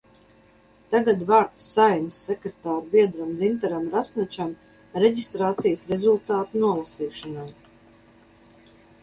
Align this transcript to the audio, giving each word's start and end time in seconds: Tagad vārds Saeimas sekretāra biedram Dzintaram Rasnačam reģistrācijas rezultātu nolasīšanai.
Tagad 0.93 1.19
vārds 1.31 1.67
Saeimas 1.75 2.21
sekretāra 2.29 2.87
biedram 2.93 3.35
Dzintaram 3.41 3.85
Rasnačam 3.97 4.55
reģistrācijas 5.05 5.85
rezultātu 5.93 6.65
nolasīšanai. 6.65 7.47